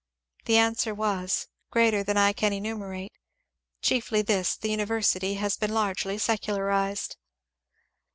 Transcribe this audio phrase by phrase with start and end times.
[0.45, 3.11] The answer was, ^^ Greater than I can enumerate;
[3.83, 7.17] chiefly this, the university has been largely secularized."